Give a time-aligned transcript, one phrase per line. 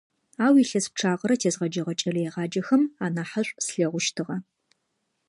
[0.45, 4.37] Ау илъэс пчъагъэрэ тезгъэджэгъэ кӀэлэегъаджэхэм анахьышӀу слъэгъущтыгъэ.